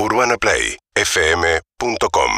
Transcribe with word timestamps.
UrbanaPlayFM.com 0.00 2.30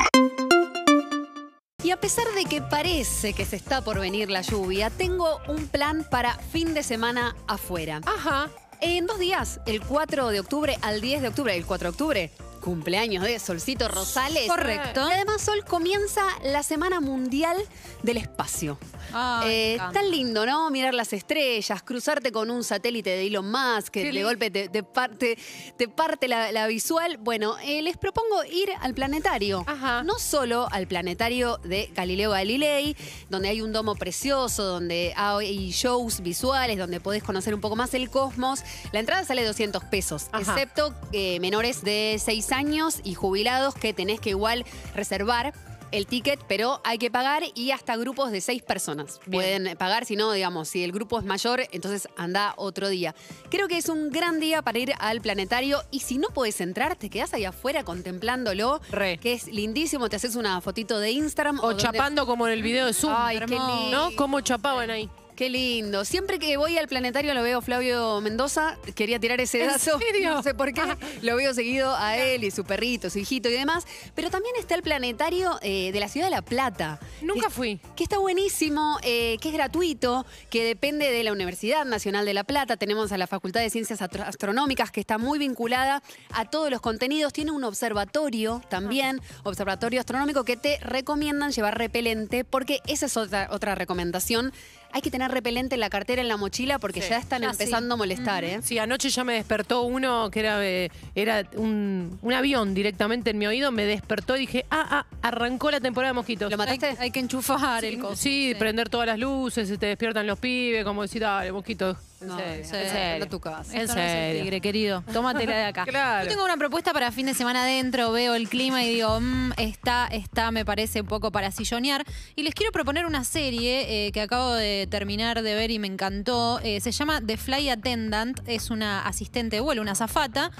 Y 1.82 1.90
a 1.90 2.00
pesar 2.00 2.24
de 2.34 2.46
que 2.46 2.62
parece 2.62 3.34
que 3.34 3.44
se 3.44 3.56
está 3.56 3.82
por 3.82 4.00
venir 4.00 4.30
la 4.30 4.40
lluvia, 4.40 4.88
tengo 4.88 5.42
un 5.46 5.68
plan 5.68 6.06
para 6.10 6.36
fin 6.36 6.72
de 6.72 6.82
semana 6.82 7.36
afuera. 7.46 8.00
Ajá. 8.06 8.48
En 8.80 9.06
dos 9.06 9.18
días, 9.18 9.60
el 9.66 9.82
4 9.82 10.28
de 10.28 10.40
octubre 10.40 10.78
al 10.80 11.02
10 11.02 11.20
de 11.20 11.28
octubre, 11.28 11.54
el 11.54 11.66
4 11.66 11.84
de 11.84 11.90
octubre, 11.90 12.32
cumpleaños 12.60 13.24
de 13.24 13.38
Solcito 13.38 13.88
Rosales. 13.88 14.46
Correcto. 14.48 15.08
Y 15.08 15.12
además, 15.12 15.42
Sol 15.42 15.64
comienza 15.64 16.22
la 16.44 16.62
Semana 16.62 17.00
Mundial 17.00 17.56
del 18.02 18.18
Espacio. 18.18 18.78
Ay, 19.12 19.50
Eh, 19.50 19.78
tan 19.92 20.10
lindo, 20.10 20.46
¿no? 20.46 20.70
Mirar 20.70 20.94
las 20.94 21.12
estrellas, 21.12 21.82
cruzarte 21.82 22.30
con 22.30 22.50
un 22.50 22.62
satélite 22.62 23.10
de 23.10 23.26
Elon 23.26 23.50
Musk, 23.50 23.88
que 23.92 24.12
de 24.12 24.22
golpe 24.22 24.50
te, 24.50 24.68
te 24.68 24.82
parte, 24.84 25.36
te 25.76 25.88
parte 25.88 26.28
la, 26.28 26.52
la 26.52 26.66
visual. 26.68 27.16
Bueno, 27.18 27.56
eh, 27.64 27.82
les 27.82 27.96
propongo 27.96 28.44
ir 28.44 28.70
al 28.80 28.94
planetario. 28.94 29.64
Ajá. 29.66 30.04
No 30.04 30.18
solo 30.18 30.68
al 30.70 30.86
planetario 30.86 31.58
de 31.64 31.90
Galileo 31.94 32.30
Galilei, 32.30 32.96
donde 33.28 33.48
hay 33.48 33.62
un 33.62 33.72
domo 33.72 33.96
precioso, 33.96 34.62
donde 34.62 35.12
hay 35.16 35.70
shows 35.72 36.20
visuales, 36.20 36.78
donde 36.78 37.00
podés 37.00 37.22
conocer 37.24 37.54
un 37.54 37.60
poco 37.60 37.74
más 37.74 37.92
el 37.94 38.10
cosmos. 38.10 38.60
La 38.92 39.00
entrada 39.00 39.24
sale 39.24 39.44
200 39.44 39.82
pesos, 39.84 40.26
Ajá. 40.32 40.40
excepto 40.52 40.94
eh, 41.12 41.40
menores 41.40 41.82
de 41.82 42.20
6 42.22 42.49
años 42.52 43.00
y 43.04 43.14
jubilados 43.14 43.74
que 43.74 43.92
tenés 43.92 44.20
que 44.20 44.30
igual 44.30 44.64
reservar 44.94 45.52
el 45.92 46.06
ticket, 46.06 46.40
pero 46.46 46.80
hay 46.84 46.98
que 46.98 47.10
pagar 47.10 47.42
y 47.54 47.72
hasta 47.72 47.96
grupos 47.96 48.30
de 48.30 48.40
seis 48.40 48.62
personas 48.62 49.20
Bien. 49.26 49.30
pueden 49.64 49.76
pagar. 49.76 50.04
Si 50.04 50.16
no, 50.16 50.32
digamos, 50.32 50.68
si 50.68 50.84
el 50.84 50.92
grupo 50.92 51.18
es 51.18 51.24
mayor, 51.24 51.62
entonces 51.72 52.08
anda 52.16 52.54
otro 52.56 52.88
día. 52.88 53.14
Creo 53.50 53.68
que 53.68 53.76
es 53.76 53.88
un 53.88 54.10
gran 54.10 54.40
día 54.40 54.62
para 54.62 54.78
ir 54.78 54.92
al 54.98 55.20
planetario 55.20 55.82
y 55.90 56.00
si 56.00 56.18
no 56.18 56.28
puedes 56.28 56.60
entrar, 56.60 56.96
te 56.96 57.10
quedas 57.10 57.34
ahí 57.34 57.44
afuera 57.44 57.84
contemplándolo, 57.84 58.80
Re. 58.90 59.18
que 59.18 59.32
es 59.32 59.48
lindísimo. 59.48 60.08
Te 60.08 60.16
haces 60.16 60.36
una 60.36 60.60
fotito 60.60 60.98
de 60.98 61.10
Instagram 61.10 61.58
O 61.62 61.72
chapando 61.72 62.26
como 62.26 62.46
en 62.46 62.52
el 62.52 62.62
video 62.62 62.86
de 62.86 62.92
Zoom. 62.92 63.12
Ay, 63.16 63.38
qué 63.40 63.46
lindo. 63.46 63.90
¿No? 63.90 64.10
Cómo 64.16 64.40
chapaban 64.40 64.90
ahí. 64.90 65.10
Qué 65.40 65.48
lindo. 65.48 66.04
Siempre 66.04 66.38
que 66.38 66.58
voy 66.58 66.76
al 66.76 66.86
planetario 66.86 67.32
lo 67.32 67.42
veo 67.42 67.62
Flavio 67.62 68.20
Mendoza. 68.20 68.76
Quería 68.94 69.18
tirar 69.18 69.40
ese 69.40 69.62
¿En 69.62 69.68
dato. 69.68 69.98
serio? 69.98 70.34
No 70.34 70.42
sé 70.42 70.52
por 70.52 70.70
qué. 70.74 70.82
Lo 71.22 71.34
veo 71.36 71.54
seguido 71.54 71.96
a 71.96 72.18
él 72.18 72.44
y 72.44 72.50
su 72.50 72.62
perrito, 72.62 73.08
su 73.08 73.20
hijito 73.20 73.48
y 73.48 73.52
demás. 73.52 73.86
Pero 74.14 74.28
también 74.28 74.54
está 74.56 74.74
el 74.74 74.82
planetario 74.82 75.58
eh, 75.62 75.92
de 75.92 75.98
la 75.98 76.08
ciudad 76.08 76.26
de 76.26 76.32
La 76.32 76.42
Plata. 76.42 77.00
Nunca 77.22 77.48
fui. 77.48 77.80
Que 78.00 78.04
está 78.04 78.16
buenísimo, 78.18 78.96
eh, 79.02 79.36
que 79.42 79.48
es 79.50 79.54
gratuito, 79.54 80.24
que 80.48 80.64
depende 80.64 81.10
de 81.12 81.22
la 81.22 81.32
Universidad 81.32 81.84
Nacional 81.84 82.24
de 82.24 82.32
La 82.32 82.44
Plata. 82.44 82.78
Tenemos 82.78 83.12
a 83.12 83.18
la 83.18 83.26
Facultad 83.26 83.60
de 83.60 83.68
Ciencias 83.68 84.00
Astro- 84.00 84.24
Astronómicas, 84.24 84.90
que 84.90 85.00
está 85.00 85.18
muy 85.18 85.38
vinculada 85.38 86.02
a 86.32 86.46
todos 86.46 86.70
los 86.70 86.80
contenidos. 86.80 87.34
Tiene 87.34 87.50
un 87.50 87.62
observatorio 87.62 88.62
también, 88.70 89.20
observatorio 89.42 90.00
astronómico, 90.00 90.44
que 90.44 90.56
te 90.56 90.78
recomiendan 90.80 91.52
llevar 91.52 91.76
repelente, 91.76 92.42
porque 92.46 92.78
esa 92.86 93.04
es 93.04 93.18
otra, 93.18 93.48
otra 93.52 93.74
recomendación. 93.74 94.50
Hay 94.92 95.02
que 95.02 95.10
tener 95.12 95.30
repelente 95.30 95.76
en 95.76 95.80
la 95.80 95.88
cartera, 95.88 96.20
en 96.20 96.26
la 96.26 96.36
mochila, 96.36 96.80
porque 96.80 97.00
Sí, 97.00 97.10
ya 97.10 97.18
están 97.18 97.42
ya 97.42 97.50
empezando 97.50 97.94
a 97.94 97.96
molestar, 97.96 98.42
¿eh? 98.42 98.58
Sí, 98.64 98.76
anoche 98.78 99.08
ya 99.10 99.22
me 99.22 99.34
despertó 99.34 99.82
uno 99.82 100.30
que 100.32 100.40
era, 100.40 100.66
eh, 100.66 100.90
era 101.14 101.44
un, 101.54 102.18
un 102.22 102.32
avión 102.32 102.74
directamente 102.74 103.30
en 103.30 103.38
mi 103.38 103.46
oído. 103.46 103.70
Me 103.70 103.84
despertó 103.84 104.34
y 104.36 104.40
dije, 104.40 104.64
ah, 104.68 104.84
ah, 104.90 105.06
arrancó 105.22 105.70
la 105.70 105.78
temporada 105.80 106.10
de 106.12 106.14
mosquitos. 106.14 106.50
¿Lo 106.50 106.56
mataste? 106.56 106.86
Hay, 106.86 106.96
hay 106.98 107.10
que 107.12 107.20
enchufar 107.20 107.84
coso. 107.98 108.16
Sí, 108.16 108.54
prender 108.58 108.88
todas 108.88 109.06
las 109.06 109.18
luces, 109.18 109.68
se 109.68 109.78
te 109.78 109.86
despiertan 109.86 110.26
los 110.26 110.38
pibes, 110.38 110.84
como 110.84 111.02
decir, 111.02 111.22
dale, 111.22 111.52
mosquito. 111.52 111.96
En 112.20 112.28
No, 112.28 112.36
serio, 112.36 112.64
sí, 112.64 112.76
en 112.76 112.90
serio. 112.90 113.24
no 113.24 113.30
tu 113.30 113.40
casa. 113.40 113.72
En 113.74 113.80
Esto 113.80 113.94
no 113.94 114.00
es 114.02 114.06
el 114.10 114.18
serio. 114.18 114.42
tigre, 114.42 114.60
querido. 114.60 115.02
Tómatela 115.12 115.56
de 115.56 115.64
acá. 115.64 115.84
Claro. 115.88 116.24
Yo 116.24 116.30
tengo 116.30 116.44
una 116.44 116.56
propuesta 116.58 116.92
para 116.92 117.10
fin 117.12 117.24
de 117.26 117.32
semana 117.34 117.62
adentro, 117.62 118.12
veo 118.12 118.34
el 118.34 118.48
clima 118.48 118.84
y 118.84 118.94
digo, 118.94 119.18
"Mm, 119.20 119.52
está, 119.56 120.06
está, 120.12 120.50
me 120.50 120.64
parece 120.66 121.00
un 121.00 121.06
poco 121.06 121.32
para 121.32 121.50
sillonear. 121.50 122.04
Y 122.36 122.42
les 122.42 122.54
quiero 122.54 122.72
proponer 122.72 123.06
una 123.06 123.24
serie 123.24 124.06
eh, 124.06 124.12
que 124.12 124.20
acabo 124.20 124.52
de 124.52 124.86
terminar 124.90 125.40
de 125.42 125.54
ver 125.54 125.70
y 125.70 125.78
me 125.78 125.86
encantó. 125.86 126.60
Eh, 126.62 126.80
se 126.80 126.92
llama 126.92 127.22
The 127.26 127.38
Fly 127.38 127.70
Attendant, 127.70 128.40
es 128.46 128.70
una 128.70 129.06
asistente 129.06 129.56
de 129.56 129.60
vuelo, 129.60 129.80
una 129.80 129.92
azafata. 129.92 130.50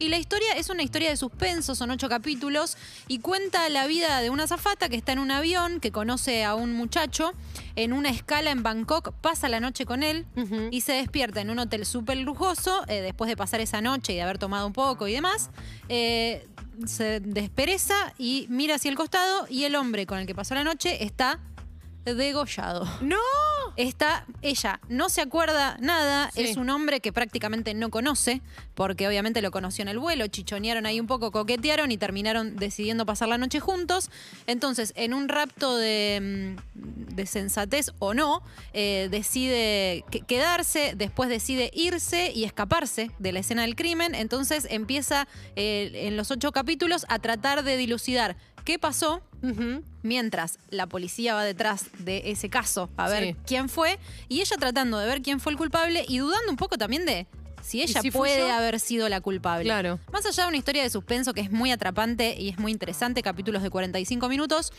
Y 0.00 0.08
la 0.08 0.16
historia 0.16 0.54
es 0.56 0.70
una 0.70 0.82
historia 0.82 1.10
de 1.10 1.16
suspenso, 1.18 1.74
son 1.74 1.90
ocho 1.90 2.08
capítulos, 2.08 2.78
y 3.06 3.18
cuenta 3.18 3.68
la 3.68 3.86
vida 3.86 4.22
de 4.22 4.30
una 4.30 4.44
azafata 4.44 4.88
que 4.88 4.96
está 4.96 5.12
en 5.12 5.18
un 5.18 5.30
avión, 5.30 5.78
que 5.78 5.92
conoce 5.92 6.42
a 6.42 6.54
un 6.54 6.72
muchacho 6.72 7.34
en 7.76 7.92
una 7.92 8.08
escala 8.08 8.50
en 8.50 8.62
Bangkok, 8.62 9.12
pasa 9.20 9.50
la 9.50 9.60
noche 9.60 9.84
con 9.84 10.02
él 10.02 10.24
y 10.70 10.80
se 10.80 10.94
despierta 10.94 11.42
en 11.42 11.50
un 11.50 11.58
hotel 11.58 11.84
súper 11.84 12.16
lujoso, 12.16 12.82
eh, 12.88 13.02
después 13.02 13.28
de 13.28 13.36
pasar 13.36 13.60
esa 13.60 13.82
noche 13.82 14.14
y 14.14 14.16
de 14.16 14.22
haber 14.22 14.38
tomado 14.38 14.66
un 14.66 14.72
poco 14.72 15.06
y 15.06 15.12
demás. 15.12 15.50
eh, 15.90 16.46
se 16.86 17.20
despereza 17.20 18.14
y 18.16 18.46
mira 18.48 18.76
hacia 18.76 18.90
el 18.90 18.96
costado 18.96 19.46
y 19.50 19.64
el 19.64 19.76
hombre 19.76 20.06
con 20.06 20.18
el 20.18 20.26
que 20.26 20.34
pasó 20.34 20.54
la 20.54 20.64
noche 20.64 21.04
está 21.04 21.38
degollado. 22.06 22.88
¡No! 23.02 23.18
Está, 23.76 24.26
ella 24.42 24.80
no 24.88 25.08
se 25.08 25.20
acuerda 25.20 25.76
nada, 25.80 26.30
Sí. 26.34 26.42
es 26.42 26.56
un 26.56 26.70
hombre 26.70 27.00
que 27.00 27.12
prácticamente 27.12 27.72
no 27.74 27.90
conoce, 27.90 28.42
porque 28.74 29.06
obviamente 29.08 29.40
lo 29.42 29.50
conoció 29.50 29.82
en 29.82 29.88
el 29.88 29.98
vuelo, 29.98 30.26
chichonearon 30.26 30.86
ahí 30.86 31.00
un 31.00 31.06
poco, 31.06 31.30
coquetearon 31.32 31.90
y 31.92 31.96
terminaron 31.98 32.56
decidiendo 32.56 33.06
pasar 33.06 33.28
la 33.28 33.38
noche 33.38 33.60
juntos. 33.60 34.10
Entonces, 34.46 34.92
en 34.96 35.14
un 35.14 35.28
rapto 35.28 35.76
de, 35.76 36.56
mm, 36.74 37.14
de 37.14 37.26
sensatez 37.26 37.90
o 37.98 38.14
no, 38.14 38.42
eh, 38.72 39.08
decide 39.10 40.04
que- 40.10 40.20
quedarse, 40.20 40.94
después 40.96 41.28
decide 41.28 41.70
irse 41.74 42.32
y 42.34 42.44
escaparse 42.44 43.10
de 43.18 43.32
la 43.32 43.40
escena 43.40 43.62
del 43.62 43.76
crimen. 43.76 44.14
Entonces 44.14 44.66
empieza 44.70 45.26
eh, 45.56 46.06
en 46.06 46.16
los 46.16 46.30
ocho 46.30 46.52
capítulos 46.52 47.04
a 47.08 47.18
tratar 47.18 47.64
de 47.64 47.76
dilucidar 47.76 48.36
qué 48.64 48.78
pasó, 48.78 49.22
mientras 50.02 50.58
la 50.70 50.86
policía 50.86 51.34
va 51.34 51.44
detrás 51.44 51.86
de 51.98 52.30
ese 52.30 52.48
caso 52.48 52.90
a 52.96 53.08
ver 53.08 53.24
Sí. 53.24 53.36
quién 53.46 53.68
fue 53.68 53.98
y 54.28 54.40
ella 54.40 54.56
tratando 54.58 54.98
de 54.98 55.06
ver 55.06 55.22
quién 55.22 55.40
fue 55.40 55.52
el 55.52 55.58
culpable 55.58 56.04
y 56.08 56.18
dudando 56.18 56.50
un 56.50 56.56
poco 56.56 56.78
también 56.78 57.04
de 57.06 57.26
si 57.62 57.82
ella 57.82 58.00
si 58.00 58.10
puede 58.10 58.50
haber 58.50 58.80
sido 58.80 59.08
la 59.10 59.20
culpable. 59.20 59.64
Claro. 59.64 59.98
Más 60.12 60.24
allá 60.24 60.44
de 60.44 60.48
una 60.48 60.56
historia 60.56 60.82
de 60.82 60.88
suspenso 60.88 61.34
que 61.34 61.42
es 61.42 61.50
muy 61.50 61.70
atrapante 61.70 62.34
y 62.40 62.48
es 62.48 62.58
muy 62.58 62.72
interesante, 62.72 63.22
capítulos 63.22 63.62
de 63.62 63.68
45 63.68 64.28
minutos, 64.30 64.72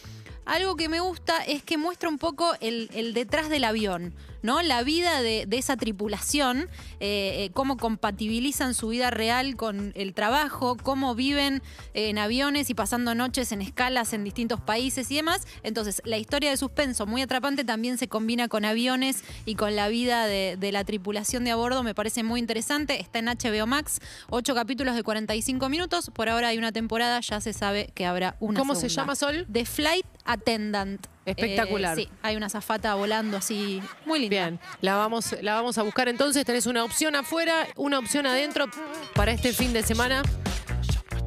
algo 0.46 0.76
que 0.76 0.90
me 0.90 1.00
gusta 1.00 1.44
es 1.46 1.62
que 1.62 1.78
muestra 1.78 2.10
un 2.10 2.18
poco 2.18 2.54
el, 2.60 2.90
el 2.94 3.14
detrás 3.14 3.50
del 3.50 3.66
avión, 3.66 4.16
¿no? 4.42 4.62
La 4.62 4.84
vida 4.84 5.22
de, 5.22 5.46
de 5.48 5.58
esa 5.58 5.78
tripulación, 5.78 6.70
eh, 7.00 7.46
eh, 7.46 7.50
cómo 7.54 7.78
compatibilizan 7.78 8.74
su 8.74 8.90
vida 8.90 9.10
real 9.10 9.56
con 9.56 9.92
el 9.96 10.14
trabajo, 10.14 10.78
cómo 10.78 11.16
viven 11.16 11.62
en 11.94 12.18
aviones 12.18 12.70
y 12.70 12.74
pasando 12.74 13.16
noches 13.16 13.52
en 13.52 13.62
escalas 13.62 14.14
en 14.14 14.24
distintos 14.24 14.62
países 14.62 15.10
y 15.12 15.16
demás. 15.16 15.48
Entonces, 15.64 16.02
la 16.06 16.18
historia 16.18 16.50
de 16.50 16.58
suspenso 16.58 17.06
muy 17.06 17.22
atrapante 17.22 17.64
también 17.64 17.98
se 17.98 18.08
combina 18.08 18.48
con 18.48 18.66
aviones 18.66 19.24
y 19.46 19.56
con 19.56 19.76
la 19.76 19.88
vida 19.88 20.28
de, 20.28 20.58
de 20.60 20.72
la 20.72 20.84
tripulación 20.84 21.44
de 21.44 21.52
a 21.52 21.56
bordo. 21.56 21.84
Me 21.84 21.96
parece 21.96 22.24
muy 22.24 22.40
interesante. 22.40 23.00
Está 23.00 23.20
en 23.20 23.26
HBO 23.26 23.68
Max, 23.68 24.00
ocho 24.30 24.56
capítulos 24.56 24.96
de 24.96 25.04
45 25.04 25.70
minutos. 25.70 26.10
Por 26.14 26.30
ahora 26.30 26.50
hay 26.50 26.58
una 26.58 26.72
temporada, 26.72 27.20
ya 27.20 27.42
se 27.42 27.54
sabe 27.54 27.92
que 27.94 28.06
habrá 28.06 28.36
una 28.40 28.60
¿Cómo 28.60 28.76
se 28.76 28.90
llama, 28.90 29.16
Sol? 29.16 29.48
The 29.52 29.66
Flight 29.66 30.06
Attendant. 30.26 31.08
Espectacular. 31.26 31.98
Eh, 31.98 32.04
sí, 32.04 32.10
hay 32.22 32.36
una 32.36 32.50
zafata 32.50 32.96
volando 32.96 33.38
así, 33.38 33.82
muy 34.06 34.20
linda. 34.20 34.30
Bien, 34.32 34.60
la 34.82 34.96
vamos, 34.96 35.36
la 35.42 35.54
vamos 35.54 35.78
a 35.78 35.84
buscar 35.84 36.08
entonces. 36.08 36.46
Tenés 36.46 36.66
una 36.66 36.84
opción 36.84 37.16
afuera, 37.16 37.68
una 37.76 38.00
opción 38.00 38.26
adentro 38.26 38.68
para 39.14 39.32
este 39.32 39.54
fin 39.54 39.74
de 39.74 39.84
semana. 39.84 40.24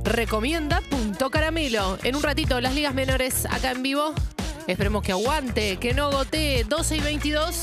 Recomienda 0.05 0.81
Punto 0.91 1.31
Caramelo. 1.31 1.99
En 2.03 2.17
un 2.17 2.23
ratito, 2.23 2.61
las 2.61 2.75
ligas 2.75 2.95
menores 2.95 3.47
acá 3.47 3.71
en 3.71 3.83
vivo. 3.83 4.15
Esperemos 4.67 5.03
que 5.03 5.13
aguante, 5.13 5.77
que 5.77 5.95
no 5.95 6.11
gotee. 6.11 6.65
12 6.65 6.97
y 6.97 7.01
22. 7.01 7.57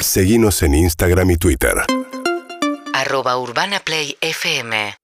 Seguinos 0.00 0.62
en 0.62 0.74
Instagram 0.74 1.30
y 1.30 1.36
Twitter. 1.36 1.74
arroba 2.94 3.36
urbanaplayfm 3.36 4.94